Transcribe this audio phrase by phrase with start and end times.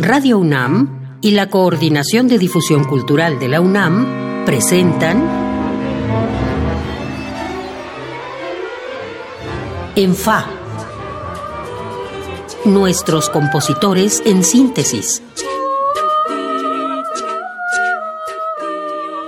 [0.00, 5.28] Radio UNAM y la Coordinación de Difusión Cultural de la UNAM presentan
[9.96, 10.46] En Fa.
[12.64, 15.20] Nuestros compositores en síntesis.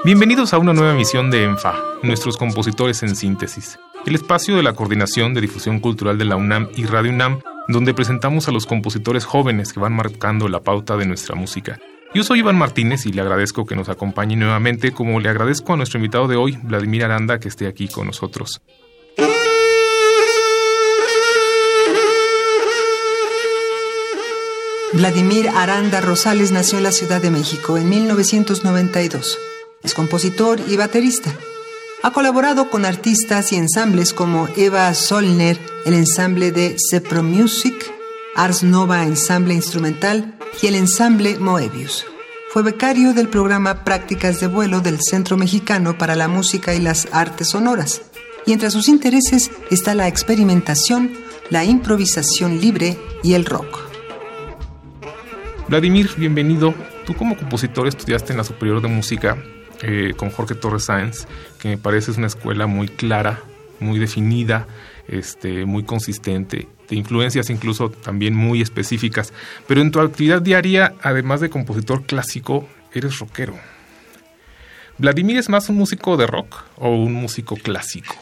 [0.05, 1.75] Bienvenidos a una nueva emisión de ENFA,
[2.05, 6.69] nuestros compositores en síntesis, el espacio de la Coordinación de Difusión Cultural de la UNAM
[6.77, 7.41] y Radio UNAM
[7.73, 11.79] donde presentamos a los compositores jóvenes que van marcando la pauta de nuestra música.
[12.15, 15.77] Yo soy Iván Martínez y le agradezco que nos acompañe nuevamente, como le agradezco a
[15.77, 18.61] nuestro invitado de hoy, Vladimir Aranda, que esté aquí con nosotros.
[24.93, 29.39] Vladimir Aranda Rosales nació en la Ciudad de México en 1992.
[29.85, 31.33] Es compositor y baterista.
[32.03, 37.75] Ha colaborado con artistas y ensambles como Eva Solner, el ensamble de Cepro Music,
[38.35, 42.07] Ars Nova Ensamble Instrumental y el ensamble Moebius.
[42.49, 47.07] Fue becario del programa Prácticas de Vuelo del Centro Mexicano para la Música y las
[47.13, 48.01] Artes Sonoras.
[48.47, 51.13] Y entre sus intereses está la experimentación,
[51.51, 53.79] la improvisación libre y el rock.
[55.69, 56.73] Vladimir, bienvenido.
[57.05, 59.37] Tú como compositor estudiaste en la Superior de Música
[59.83, 61.27] eh, con Jorge Torres Sáenz,
[61.61, 63.41] que me parece es una escuela muy clara,
[63.79, 64.67] muy definida,
[65.09, 69.33] este, muy consistente, de influencias incluso también muy específicas.
[69.67, 73.55] Pero en tu actividad diaria, además de compositor clásico, eres rockero.
[74.99, 78.15] ¿Vladimir es más un músico de rock o un músico clásico?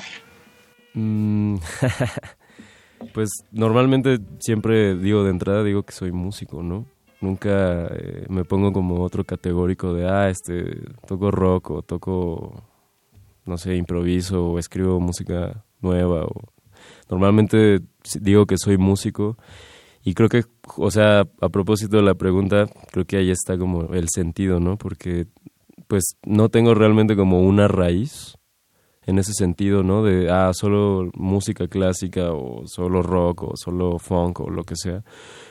[0.94, 1.56] Mm,
[3.12, 6.86] pues normalmente siempre digo de entrada, digo que soy músico, ¿no?
[7.20, 12.62] Nunca eh, me pongo como otro categórico de, ah, este, toco rock o toco,
[13.44, 16.24] no sé, improviso o escribo música nueva.
[16.24, 16.52] O...
[17.10, 17.80] Normalmente
[18.20, 19.36] digo que soy músico
[20.04, 20.44] y creo que,
[20.76, 24.78] o sea, a propósito de la pregunta, creo que ahí está como el sentido, ¿no?
[24.78, 25.26] Porque
[25.88, 28.37] pues no tengo realmente como una raíz
[29.08, 30.04] en ese sentido, ¿no?
[30.04, 35.02] De, ah, solo música clásica o solo rock o solo funk o lo que sea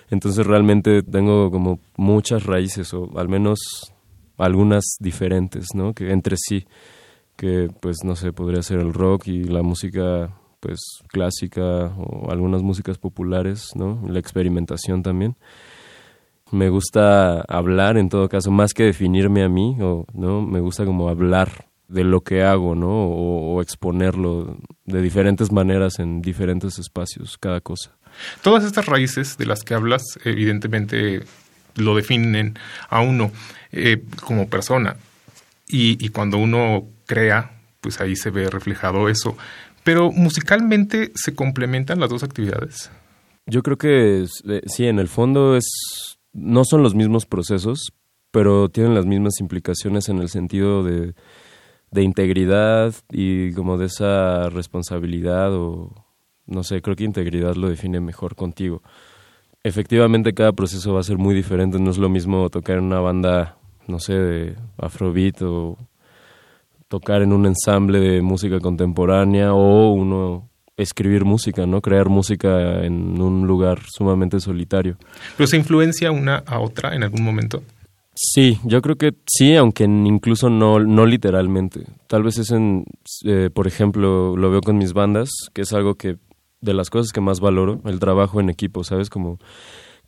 [0.10, 3.60] entonces realmente tengo como muchas raíces, o al menos
[4.38, 5.94] algunas diferentes, ¿no?
[5.94, 6.66] Que entre sí,
[7.36, 12.64] que pues no sé, podría ser el rock y la música pues clásica o algunas
[12.64, 14.02] músicas populares, ¿no?
[14.08, 15.36] La experimentación también.
[16.52, 20.42] Me gusta hablar en todo caso, más que definirme a mí, o, ¿no?
[20.42, 22.90] Me gusta como hablar de lo que hago, ¿no?
[22.90, 27.98] o exponerlo de diferentes maneras en diferentes espacios, cada cosa.
[28.42, 31.24] Todas estas raíces de las que hablas, evidentemente,
[31.76, 32.58] lo definen
[32.90, 33.32] a uno
[33.72, 34.96] eh, como persona.
[35.70, 39.38] Y, cuando uno crea, pues ahí se ve reflejado eso.
[39.84, 42.90] Pero musicalmente se complementan las dos actividades.
[43.46, 45.66] Yo creo que eh, sí, en el fondo es
[46.32, 47.92] no son los mismos procesos,
[48.32, 51.14] pero tienen las mismas implicaciones en el sentido de,
[51.92, 55.94] de integridad y como de esa responsabilidad o
[56.46, 58.82] no sé, creo que integridad lo define mejor contigo.
[59.64, 63.00] Efectivamente cada proceso va a ser muy diferente, no es lo mismo tocar en una
[63.00, 65.78] banda, no sé, de afrobeat o
[66.88, 71.82] tocar en un ensamble de música contemporánea o uno escribir música, ¿no?
[71.82, 74.98] Crear música en un lugar sumamente solitario.
[75.36, 77.64] ¿Pero se influencia una a otra en algún momento?
[78.20, 81.86] Sí, yo creo que sí, aunque incluso no, no literalmente.
[82.08, 82.86] Tal vez es en,
[83.26, 86.18] eh, por ejemplo, lo veo con mis bandas, que es algo que
[86.60, 89.12] de las cosas que más valoro, el trabajo en equipo, ¿sabes?
[89.12, 89.38] Como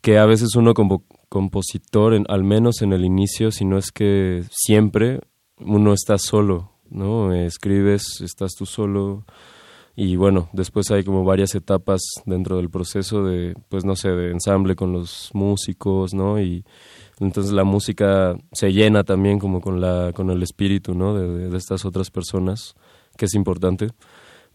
[0.00, 4.42] que a veces uno como compositor, al menos en el inicio, si no es que
[4.50, 5.20] siempre
[5.58, 7.32] uno está solo, ¿no?
[7.32, 9.24] Escribes, estás tú solo
[9.94, 14.30] y bueno, después hay como varias etapas dentro del proceso de, pues no sé, de
[14.30, 16.40] ensamble con los músicos, ¿no?
[16.40, 16.64] Y
[17.20, 21.14] entonces la música se llena también como con la con el espíritu, ¿no?
[21.14, 22.74] de, de estas otras personas,
[23.16, 23.88] que es importante.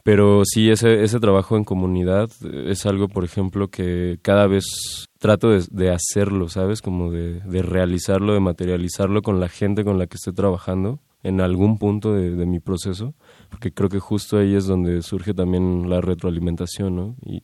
[0.06, 2.30] Pero sí, ese, ese trabajo en comunidad
[2.68, 6.84] es algo, por ejemplo, que cada vez trato de, hacerlo, ¿sabes?
[6.84, 11.80] Como de, realizarlo, de materializarlo con la gente con la que estoy trabajando en algún
[11.80, 13.16] punto de, mi proceso,
[13.50, 17.16] porque creo que justo ahí es donde surge también la retroalimentación, ¿no?
[17.26, 17.42] Y,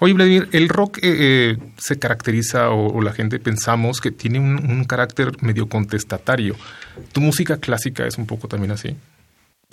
[0.00, 4.70] Oye, Vladimir, el rock eh, eh, se caracteriza, o, la gente pensamos que tiene un,
[4.70, 6.56] un carácter medio contestatario.
[7.12, 8.96] ¿Tu música clásica es un poco también así?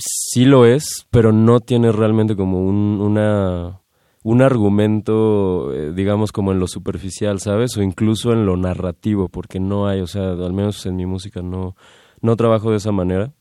[0.02, 3.82] sí lo es, pero no tiene realmente como un, una,
[4.24, 7.78] un argumento, eh, digamos, como en lo superficial, ¿sabes?
[7.78, 11.42] O incluso en lo narrativo, porque no hay, o sea, al menos en mi música
[11.42, 11.76] no,
[12.22, 13.34] no trabajo de esa manera.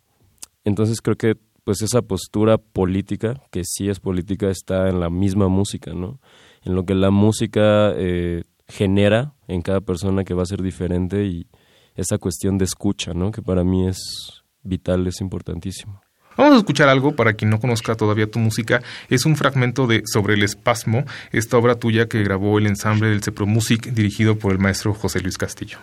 [0.64, 5.48] Entonces creo que pues esa postura política, que sí es política, está en la misma
[5.48, 6.18] música, ¿no?
[6.62, 11.24] En lo que la música eh, genera en cada persona que va a ser diferente
[11.24, 11.46] y
[11.94, 13.30] esa cuestión de escucha, ¿no?
[13.30, 16.00] Que para mí es vital, es importantísimo.
[16.36, 18.82] Vamos a escuchar algo para quien no conozca todavía tu música.
[19.08, 23.22] Es un fragmento de Sobre el Espasmo, esta obra tuya que grabó el ensamble del
[23.22, 25.78] Cepro Music dirigido por el maestro José Luis Castillo.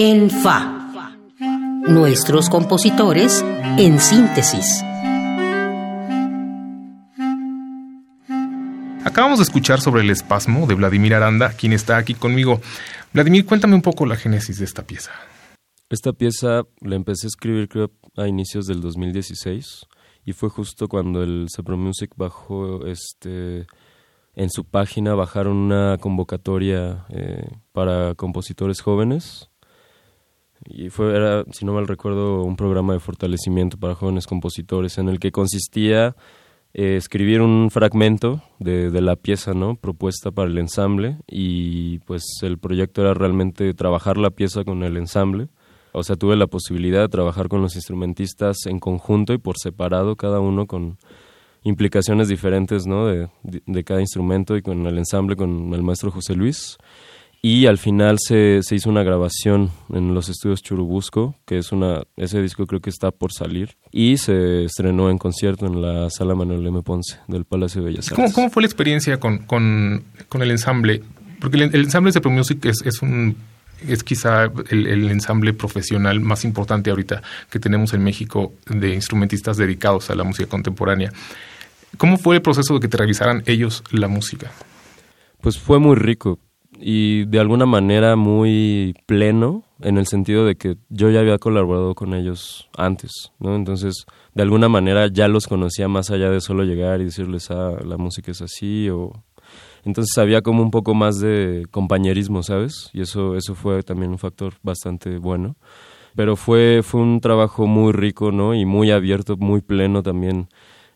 [0.00, 1.26] En Fa.
[1.88, 3.44] Nuestros compositores
[3.78, 4.84] en síntesis.
[9.04, 12.60] Acabamos de escuchar sobre el espasmo de Vladimir Aranda, quien está aquí conmigo.
[13.12, 15.10] Vladimir, cuéntame un poco la génesis de esta pieza.
[15.90, 19.84] Esta pieza la empecé a escribir creo a inicios del 2016
[20.24, 23.66] y fue justo cuando el Cepro Music bajó este
[24.36, 29.50] en su página bajaron una convocatoria eh, para compositores jóvenes
[30.64, 35.08] y fue era si no mal recuerdo un programa de fortalecimiento para jóvenes compositores en
[35.08, 36.16] el que consistía
[36.74, 42.22] eh, escribir un fragmento de, de, la pieza no propuesta para el ensamble y pues
[42.42, 45.48] el proyecto era realmente trabajar la pieza con el ensamble
[45.92, 50.16] o sea, tuve la posibilidad de trabajar con los instrumentistas en conjunto y por separado,
[50.16, 50.98] cada uno con
[51.64, 53.06] implicaciones diferentes, ¿no?
[53.06, 56.78] De, de, cada instrumento y con el ensamble con el maestro José Luis.
[57.40, 62.02] Y al final se, se, hizo una grabación en los estudios Churubusco, que es una,
[62.16, 66.34] ese disco creo que está por salir, y se estrenó en concierto en la sala
[66.34, 66.82] Manuel M.
[66.82, 68.16] Ponce del Palacio de Bellas Artes.
[68.16, 71.02] ¿Cómo, cómo fue la experiencia con, con, con el ensamble?
[71.40, 73.36] Porque el, el ensamble de Pro Music es, es un
[73.86, 79.56] es quizá el, el, ensamble profesional más importante ahorita que tenemos en México de instrumentistas
[79.56, 81.12] dedicados a la música contemporánea.
[81.96, 84.50] ¿Cómo fue el proceso de que te revisaran ellos la música?
[85.40, 86.40] Pues fue muy rico
[86.80, 91.94] y de alguna manera muy pleno en el sentido de que yo ya había colaborado
[91.94, 93.54] con ellos antes, ¿no?
[93.54, 97.76] Entonces, de alguna manera ya los conocía más allá de solo llegar y decirles, ah,
[97.84, 99.12] la música es así o
[99.84, 102.90] entonces había como un poco más de compañerismo, ¿sabes?
[102.92, 105.56] Y eso, eso fue también un factor bastante bueno.
[106.14, 108.54] Pero fue, fue un trabajo muy rico, ¿no?
[108.54, 110.48] Y muy abierto, muy pleno también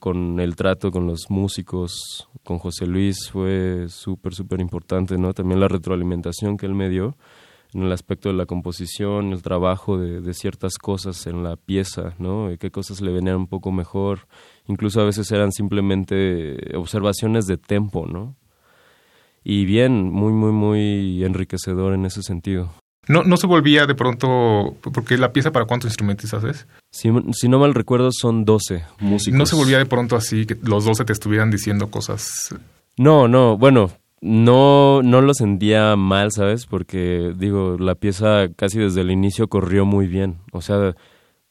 [0.03, 5.33] con el trato con los músicos, con José Luis, fue súper, súper importante, ¿no?
[5.33, 7.17] También la retroalimentación que él me dio
[7.73, 12.17] en el aspecto de la composición, el trabajo de, de ciertas cosas en la pieza,
[12.19, 12.51] ¿no?
[12.51, 14.27] Y qué cosas le venían un poco mejor.
[14.67, 18.35] Incluso a veces eran simplemente observaciones de tempo, ¿no?
[19.45, 22.73] y bien, muy, muy, muy enriquecedor en ese sentido.
[23.09, 26.67] No, no se volvía de pronto, porque la pieza para cuántos instrumentistas es?
[26.91, 29.39] Si, si no mal recuerdo son 12 músicos.
[29.39, 32.55] ¿No se volvía de pronto así, que los 12 te estuvieran diciendo cosas?
[32.97, 33.91] No, no, bueno,
[34.21, 36.67] no, no lo sentía mal, ¿sabes?
[36.67, 40.39] Porque, digo, la pieza casi desde el inicio corrió muy bien.
[40.53, 40.95] O sea,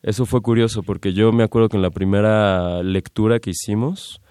[0.04, 4.22] eso fue curioso, porque yo me acuerdo que en la primera lectura que hicimos,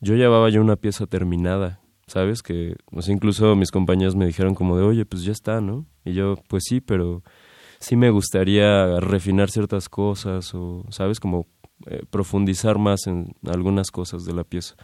[0.00, 2.42] yo llevaba ya una pieza terminada ¿sabes?
[2.42, 5.86] Que, o incluso mis compañeros me dijeron como de, oye, pues ya está, ¿no?
[6.04, 7.22] Y yo, pues sí, pero
[7.80, 11.20] sí me gustaría refinar ciertas cosas o, ¿sabes?
[11.20, 11.46] Como
[11.86, 14.74] eh, profundizar más en algunas cosas de la pieza.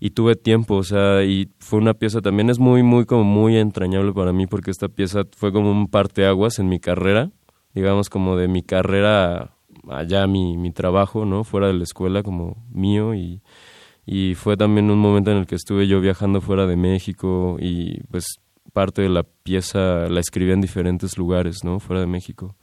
[0.00, 3.56] Y tuve tiempo, o sea, y fue una pieza también, es muy, muy, como muy
[3.56, 7.30] entrañable para mí porque esta pieza fue como un parteaguas en mi carrera,
[7.72, 9.54] digamos como de mi carrera
[9.88, 11.44] allá mi, mi trabajo, ¿no?
[11.44, 13.40] Fuera de la escuela como mío y
[14.06, 18.02] y fue también un momento en el que estuve yo viajando fuera de México y
[18.10, 18.38] pues
[18.72, 21.80] parte de la pieza la escribí en diferentes lugares, ¿no?
[21.80, 22.54] Fuera de México.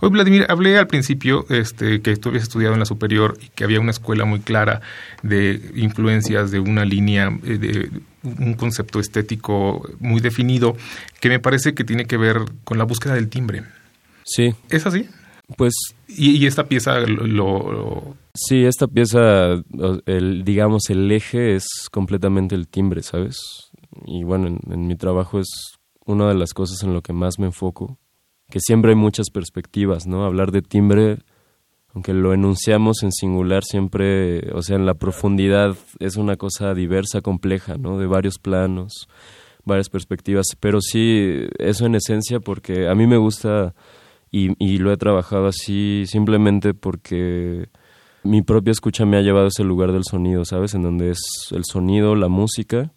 [0.00, 3.64] Hoy, Vladimir, hablé al principio este, que tú habías estudiado en la superior y que
[3.64, 4.80] había una escuela muy clara
[5.22, 7.90] de influencias, de una línea, eh, de
[8.22, 10.76] un concepto estético muy definido,
[11.20, 13.62] que me parece que tiene que ver con la búsqueda del timbre.
[14.24, 14.54] Sí.
[14.70, 15.08] ¿Es así?
[15.56, 15.74] Pues...
[16.08, 19.62] Y, y esta pieza lo, lo, Sí, esta pieza,
[20.06, 23.70] el, digamos, el eje es completamente el timbre, ¿sabes?
[24.06, 25.48] Y bueno, en, en, mi trabajo es
[26.06, 27.98] una de las cosas en lo que más me enfoco,
[28.48, 30.24] que siempre hay muchas perspectivas, ¿no?
[30.24, 31.18] Hablar de timbre,
[31.94, 37.20] aunque lo enunciamos en singular, siempre, o sea, en la profundidad es una cosa diversa,
[37.20, 37.98] compleja, ¿no?
[37.98, 39.08] De varios planos,
[39.64, 43.74] varias perspectivas, pero sí, eso en esencia, porque a mí me gusta
[44.32, 47.68] y, y lo he trabajado así simplemente porque
[48.24, 50.74] mi propia escucha me ha llevado a ese lugar del sonido, ¿sabes?
[50.74, 51.20] En donde es
[51.52, 52.92] el sonido, la música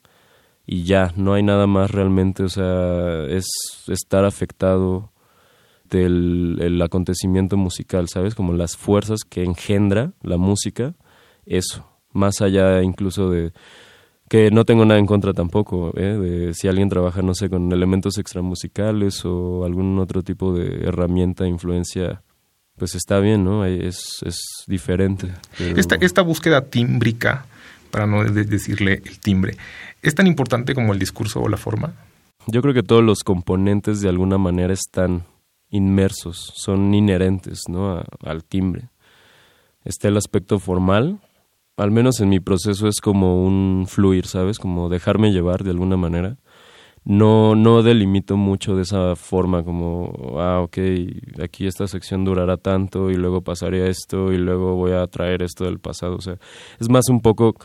[0.68, 3.46] y ya, no hay nada más realmente, o sea, es
[3.88, 5.12] estar afectado
[5.90, 8.34] del el acontecimiento musical, ¿sabes?
[8.34, 10.96] Como las fuerzas que engendra la música,
[11.46, 13.54] eso, más allá incluso de
[14.30, 16.18] que no tengo nada en contra tampoco, ¿eh?
[16.18, 21.48] de si alguien trabaja, no sé, con elementos extramusicales o algún otro tipo de herramienta,
[21.48, 22.22] influencia
[22.78, 23.66] pues está bien, ¿no?
[23.66, 25.32] Es, es diferente.
[25.58, 25.80] Pero...
[25.80, 27.46] Esta, esta búsqueda tímbrica,
[27.90, 29.56] para no decirle el timbre,
[30.02, 31.94] ¿es tan importante como el discurso o la forma?
[32.48, 35.24] Yo creo que todos los componentes de alguna manera están
[35.70, 37.94] inmersos, son inherentes, ¿no?
[37.94, 38.90] A, al timbre.
[39.84, 41.20] Está el aspecto formal,
[41.78, 44.60] al menos en mi proceso es como un fluir, ¿sabes?
[44.60, 46.38] Como dejarme llevar de alguna manera.
[47.06, 50.78] no, no delimito mucho de esa forma, como, ah, ok,
[51.44, 55.66] aquí esta sección durará tanto y luego pasaré esto y luego voy a traer esto
[55.66, 56.16] del pasado.
[56.18, 56.38] O sea,
[56.80, 57.56] es más un poco,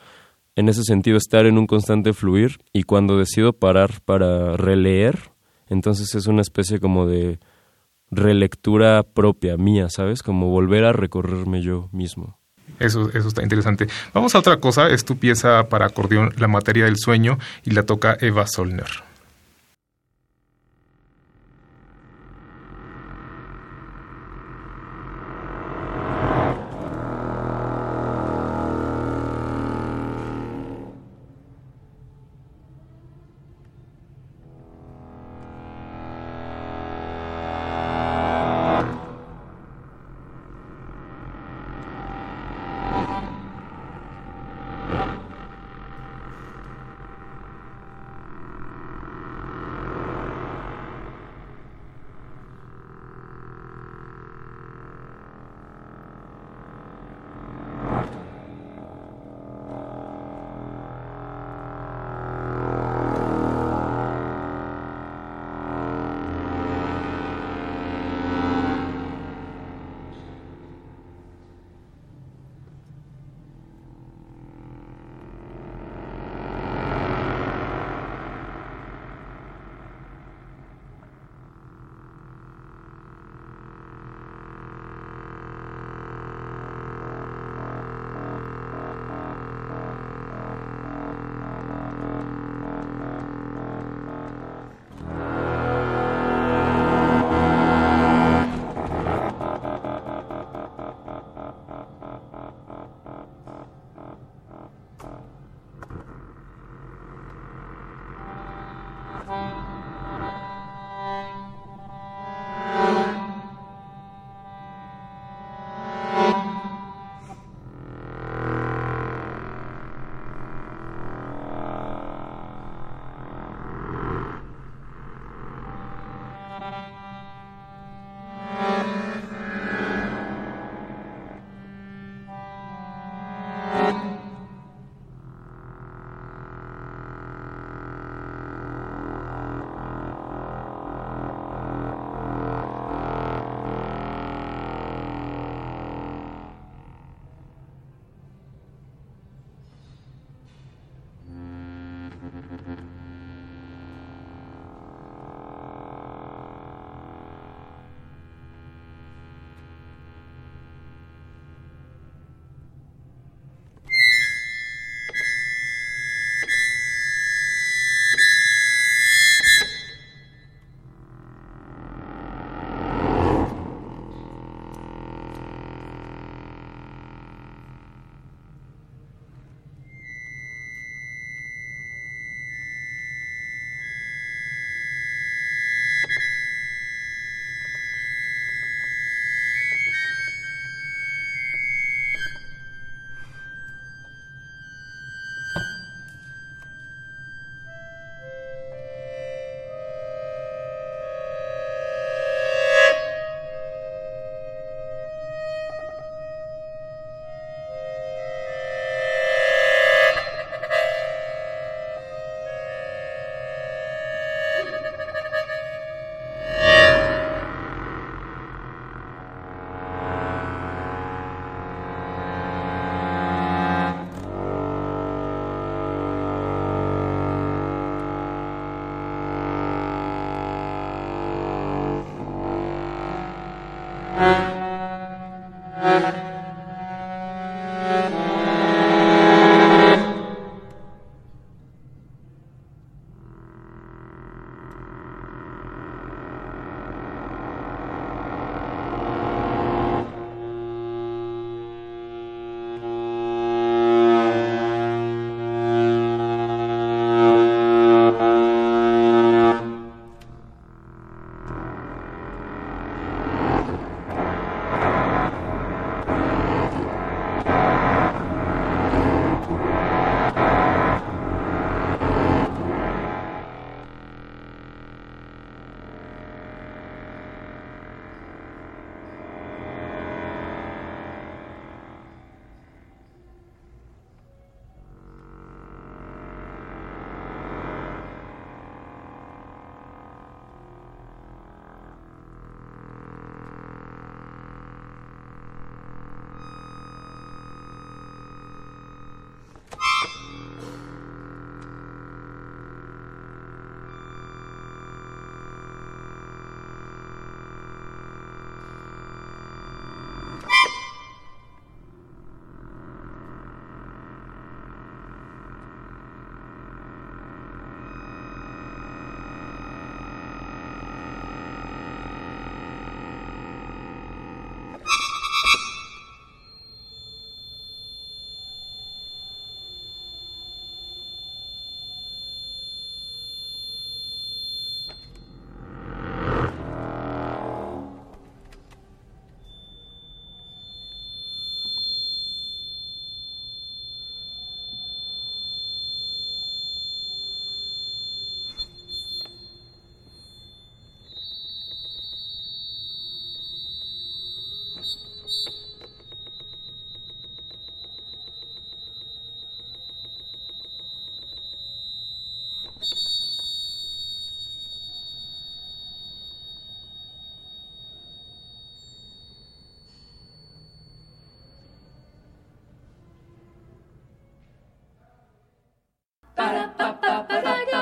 [0.57, 5.19] en ese sentido, estar en un constante fluir y cuando decido parar para releer,
[5.69, 7.39] entonces es una especie como de
[8.11, 10.23] relectura propia mía, ¿sabes?
[10.23, 12.40] Como volver a recorrerme yo mismo.
[12.79, 13.89] Eso, eso está interesante.
[14.15, 17.85] Vamos a otra cosa, es tu pieza para acordeón La materia del sueño y la
[17.85, 19.10] toca Eva Solner.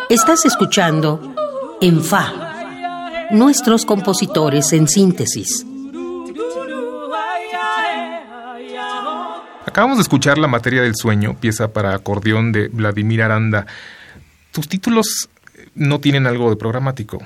[0.09, 1.35] Estás escuchando
[1.81, 5.67] En Fa, nuestros compositores en síntesis.
[9.67, 13.67] Acabamos de escuchar La materia del sueño, pieza para acordeón de Vladimir Aranda.
[14.51, 15.29] Tus títulos
[15.75, 17.19] no tienen algo de programático.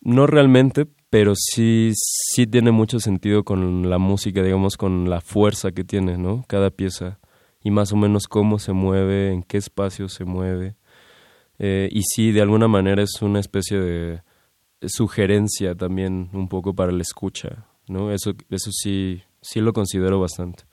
[0.00, 5.72] No realmente, pero sí, sí tiene mucho sentido con la música, digamos, con la fuerza
[5.72, 6.44] que tiene, ¿no?
[6.46, 7.18] Cada pieza
[7.62, 10.76] y más o menos cómo se mueve, en qué espacio se mueve.
[11.58, 14.22] Eh, y sí, de alguna manera es una especie de
[14.86, 18.12] sugerencia también un poco para la escucha, ¿no?
[18.12, 20.64] Eso, eso sí, sí lo considero bastante.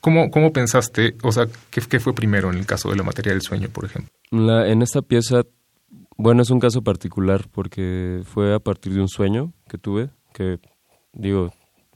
[0.00, 3.32] ¿Cómo, cómo pensaste, o sea, ¿qué, qué, fue primero en el caso de la materia
[3.32, 4.12] del sueño, por ejemplo?
[4.30, 5.44] La, en esta pieza,
[6.18, 10.58] bueno, es un caso particular porque fue a partir de un sueño que tuve, que
[11.14, 11.54] digo,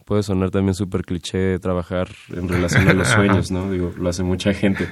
[0.09, 3.71] puede sonar también súper cliché trabajar en relación a los sueños, ¿no?
[3.71, 4.89] Digo, lo hace mucha gente.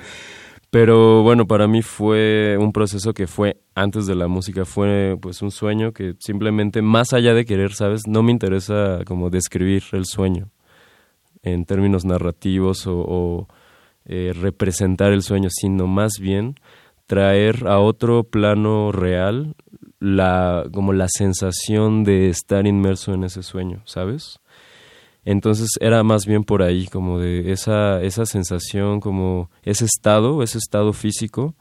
[0.68, 5.40] Pero bueno, para mí fue un proceso que fue antes de la música, fue pues
[5.40, 8.02] un sueño que simplemente más allá de querer, ¿sabes?
[8.06, 10.50] No me interesa como describir el sueño
[11.42, 13.48] en términos narrativos o,
[14.04, 16.56] eh, representar el sueño, sino más bien
[17.06, 19.54] traer a otro plano real
[19.98, 24.40] la como la sensación de estar inmerso en ese sueño, ¿sabes?
[25.26, 30.58] Entonces era más bien por ahí, como de esa, esa sensación, como ese estado, ese
[30.58, 31.56] estado físico,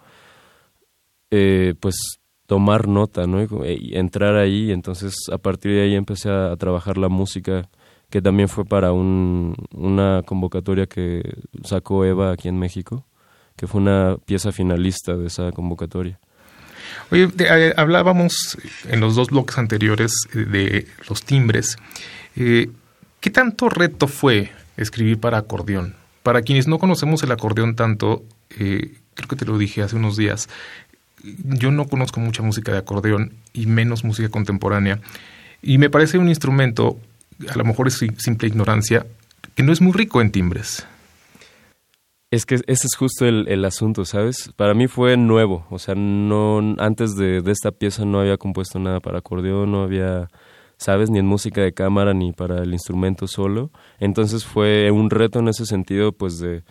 [1.32, 3.42] eh, pues tomar nota, ¿no?
[3.66, 7.68] Y entrar ahí, entonces a partir de ahí empecé a, trabajar la música,
[8.12, 11.24] que también fue para un, una convocatoria que
[11.64, 13.08] sacó Eva aquí en México,
[13.56, 16.20] que fue una pieza finalista de esa convocatoria.
[17.10, 21.78] Oye, eh, hablábamos en los dos bloques anteriores de los timbres.
[22.36, 22.70] Eh,
[23.26, 25.96] ¿Qué tanto reto fue escribir para acordeón?
[26.22, 30.16] Para quienes no conocemos el acordeón tanto, eh, creo que te lo dije hace unos
[30.16, 30.48] días,
[31.24, 35.00] yo no conozco mucha música de acordeón y menos música contemporánea.
[35.64, 37.00] Y me parece un instrumento,
[37.50, 39.08] a lo mejor es simple ignorancia,
[39.56, 40.86] que no es muy rico en timbres.
[42.30, 44.52] Es que ese es justo el, asunto, ¿sabes?
[44.56, 48.78] Para mí fue nuevo, o sea, no antes de, de, esta pieza no había compuesto
[48.78, 50.30] nada para acordeón, no había
[50.78, 51.10] ¿sabes?
[51.10, 53.72] Ni en música de cámara ni para el instrumento solo.
[54.00, 56.64] Entonces fue un reto en ese sentido, pues de,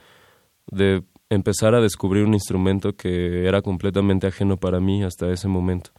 [1.30, 5.90] empezar a descubrir un instrumento que era completamente ajeno para mí hasta ese momento.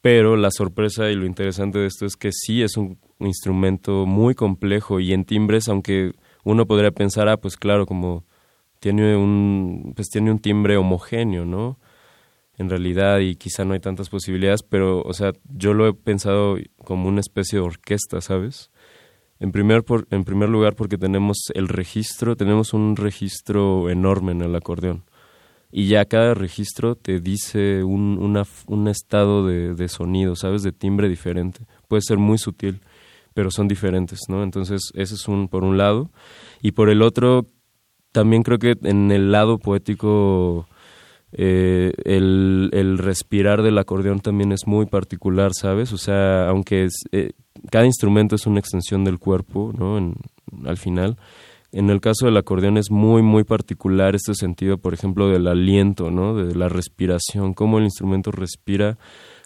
[0.00, 4.34] Pero la sorpresa y lo interesante de esto es que sí es un instrumento muy
[4.34, 6.12] complejo y en timbres, aunque
[6.44, 8.24] uno podría pensar, ah, pues claro, como
[8.80, 11.78] tiene un, pues tiene un timbre homogéneo, ¿no?
[12.56, 16.56] En realidad y quizá no hay tantas posibilidades, pero, o sea, yo lo he pensado
[16.84, 18.70] como una especie de orquesta, ¿sabes?
[19.40, 24.42] En primer, por, en primer lugar porque tenemos el registro, tenemos un registro enorme en
[24.42, 25.04] el acordeón.
[25.72, 30.62] Y ya cada registro te dice un, una, un estado de, de sonido, ¿sabes?
[30.62, 31.66] De timbre diferente.
[31.88, 32.80] Puede ser muy sutil,
[33.34, 34.44] pero son diferentes, ¿no?
[34.44, 36.10] Entonces, ese es un, por un lado.
[36.62, 37.46] Y por el otro,
[38.12, 40.68] también creo que en el lado poético
[41.36, 45.92] eh, el, el, respirar del acordeón también es muy particular, ¿sabes?
[45.92, 47.32] O sea, aunque es, eh,
[47.70, 50.14] cada instrumento es una extensión del cuerpo, ¿no?
[50.64, 51.16] Al final.
[51.72, 56.08] En el caso del acordeón es muy, muy particular este sentido, por ejemplo, del aliento,
[56.08, 56.36] ¿no?
[56.36, 58.96] De la respiración, cómo el instrumento respira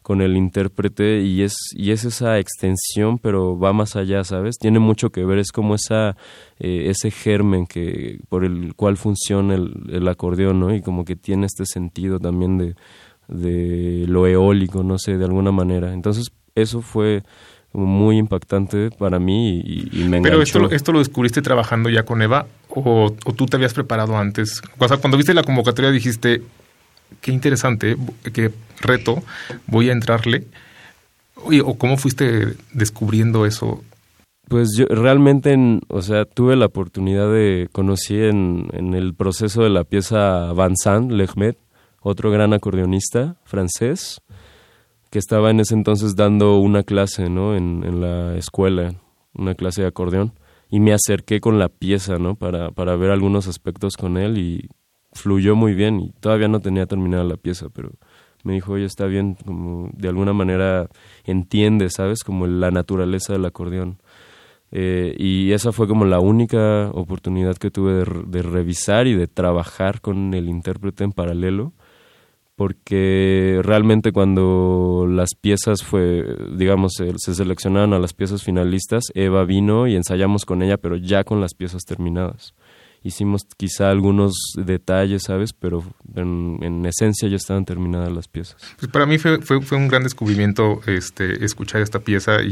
[0.08, 4.56] con el intérprete y es, y es esa extensión, pero va más allá, ¿sabes?
[4.56, 6.16] Tiene mucho que ver, es como esa,
[6.58, 10.74] eh, ese germen que, por el cual funciona el, el, acordeón, ¿no?
[10.74, 12.74] Y como que tiene este sentido también de,
[13.28, 15.92] de lo eólico, no sé, de alguna manera.
[15.92, 17.22] Entonces, eso fue
[17.74, 22.22] muy impactante para mí y, y me Pero esto, esto lo descubriste trabajando ya con
[22.22, 24.62] Eva o, o, tú te habías preparado antes.
[24.78, 26.40] O sea, cuando viste la convocatoria dijiste,
[27.20, 27.96] qué interesante,
[28.32, 29.22] qué reto,
[29.66, 30.46] voy a entrarle.
[31.64, 33.82] ¿O cómo fuiste descubriendo eso?
[34.48, 35.56] Pues yo realmente,
[35.88, 41.58] o sea, tuve la oportunidad de, conocí en, el proceso de la pieza Vincent Lehmet,
[42.00, 44.22] otro gran acordeonista francés,
[45.10, 47.54] que estaba en ese entonces dando una clase, ¿no?
[47.54, 48.94] En, en la escuela,
[49.34, 50.32] una clase de acordeón.
[50.70, 52.34] Y me acerqué con la pieza, ¿no?
[52.34, 54.68] Para, para ver algunos aspectos con él y
[55.18, 57.90] fluyó muy bien y todavía no tenía terminada la pieza, pero
[58.44, 60.88] me dijo, oye, está bien, como de alguna manera
[61.24, 62.22] entiende, ¿sabes?
[62.24, 63.98] Como la naturaleza del acordeón.
[64.70, 70.00] Eh, y esa fue como la única oportunidad que tuve de, revisar y de trabajar
[70.00, 71.72] con el intérprete en paralelo,
[72.54, 76.24] porque realmente cuando las piezas fue,
[76.56, 80.96] digamos, se, se seleccionaron a las piezas finalistas, Eva vino y ensayamos con ella, pero
[80.96, 82.54] ya con las piezas terminadas
[83.02, 85.52] hicimos quizá algunos detalles, ¿sabes?
[85.52, 85.84] Pero
[86.14, 88.56] en, esencia ya estaban terminadas las piezas.
[88.78, 92.42] Pues para mí fue, fue, fue un gran descubrimiento este, escuchar esta pieza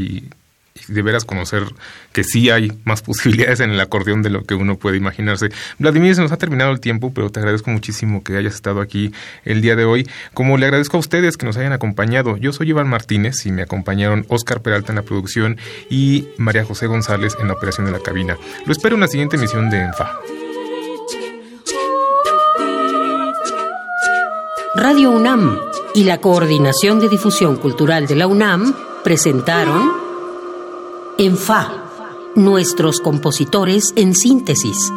[0.89, 1.65] y de veras conocer
[2.13, 5.49] que sí hay más posibilidades en el acordeón de lo que uno puede imaginarse.
[5.79, 9.13] Vladimir, se nos ha terminado el tiempo, pero te agradezco muchísimo que hayas estado aquí
[9.45, 10.09] el día de hoy.
[10.35, 13.63] Como le agradezco a ustedes que nos hayan acompañado, yo soy Iván Martínez y me
[13.63, 15.59] acompañaron Oscar Peralta en la producción
[15.91, 18.37] y María José González en la operación de la cabina.
[18.65, 20.21] Lo espero en la siguiente emisión de ENFA.
[24.75, 25.59] Radio UNAM
[25.95, 30.06] y la Coordinación de Difusión Cultural de la UNAM presentaron
[31.19, 31.73] en Fa,
[32.35, 34.93] nuestros compositores en síntesis.